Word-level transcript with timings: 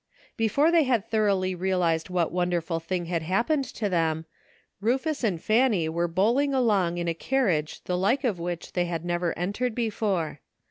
Before 0.35 0.71
they 0.71 0.85
had 0.85 1.05
thoroughly 1.07 1.53
realized 1.53 2.09
what 2.09 2.31
wonderful 2.31 2.79
thing 2.79 3.05
had 3.05 3.21
happened 3.21 3.65
to 3.65 3.87
them, 3.87 4.25
Rufus 4.79 5.23
and 5.23 5.39
Fanny 5.39 5.87
were 5.89 6.07
bowling 6.07 6.55
along 6.55 6.97
in 6.97 7.07
a 7.07 7.13
carriage 7.13 7.83
the 7.83 7.95
like 7.95 8.23
of 8.23 8.39
which 8.39 8.73
they 8.73 8.85
had 8.85 9.05
never 9.05 9.37
entered 9.37 9.75
before. 9.75 10.39